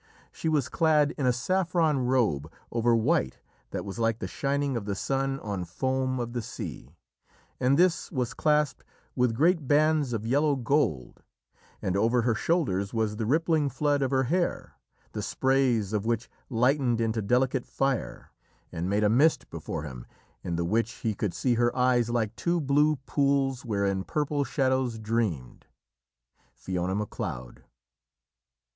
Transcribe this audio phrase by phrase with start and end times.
[0.31, 3.37] She was clad in a saffron robe over white
[3.69, 6.95] that was like the shining of the sun on foam of the sea,
[7.59, 8.77] and this was claspt
[9.15, 11.21] with great bands of yellow gold,
[11.83, 14.73] and over her shoulders was the rippling flood of her hair,
[15.11, 18.31] the sprays of which lightened into delicate fire,
[18.71, 20.07] and made a mist before him,
[20.43, 24.97] in the which he could see her eyes like two blue pools wherein purple shadows
[24.97, 25.67] dreamed."
[26.55, 27.65] Fiona Macleod.